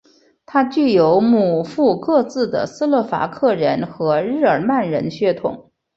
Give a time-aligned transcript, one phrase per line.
[0.47, 5.69] 他具有母父各自的斯洛伐克人和日耳曼人血统。